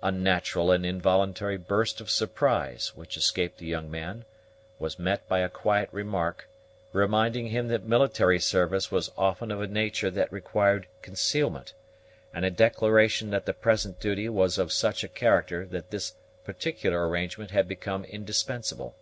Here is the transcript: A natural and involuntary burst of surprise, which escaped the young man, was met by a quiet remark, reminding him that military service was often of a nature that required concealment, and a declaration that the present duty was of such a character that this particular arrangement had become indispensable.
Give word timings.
A 0.00 0.12
natural 0.12 0.70
and 0.70 0.86
involuntary 0.86 1.56
burst 1.56 2.00
of 2.00 2.08
surprise, 2.08 2.92
which 2.94 3.16
escaped 3.16 3.58
the 3.58 3.66
young 3.66 3.90
man, 3.90 4.24
was 4.78 4.96
met 4.96 5.26
by 5.26 5.40
a 5.40 5.48
quiet 5.48 5.88
remark, 5.90 6.46
reminding 6.92 7.48
him 7.48 7.66
that 7.66 7.82
military 7.82 8.38
service 8.38 8.92
was 8.92 9.10
often 9.18 9.50
of 9.50 9.60
a 9.60 9.66
nature 9.66 10.08
that 10.08 10.30
required 10.32 10.86
concealment, 11.02 11.74
and 12.32 12.44
a 12.44 12.50
declaration 12.52 13.30
that 13.30 13.44
the 13.44 13.52
present 13.52 13.98
duty 13.98 14.28
was 14.28 14.56
of 14.56 14.70
such 14.70 15.02
a 15.02 15.08
character 15.08 15.66
that 15.66 15.90
this 15.90 16.12
particular 16.44 17.08
arrangement 17.08 17.50
had 17.50 17.66
become 17.66 18.04
indispensable. 18.04 18.94